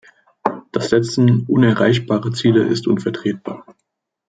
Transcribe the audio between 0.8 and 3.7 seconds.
Setzen unerreichbarer Ziele ist unvertretbar.